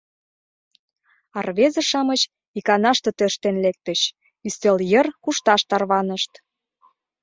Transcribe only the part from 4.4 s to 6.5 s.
ӱстел йыр кушташ тарванышт.